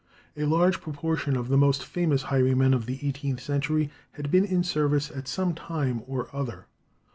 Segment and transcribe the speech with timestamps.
[0.35, 4.63] A large proportion of the most famous highwaymen of the eighteenth century had been in
[4.63, 6.65] service at some time or other.